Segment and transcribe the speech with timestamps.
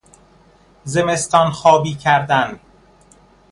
[0.83, 2.59] زمستانخوابی کردن